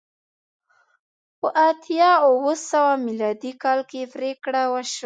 په 1.39 1.47
اتیا 1.69 2.09
اوه 2.27 2.53
سوه 2.69 2.93
میلادي 3.05 3.51
کال 3.63 3.79
کې 3.89 4.01
پرېکړه 4.15 4.61
وشوه 4.73 4.97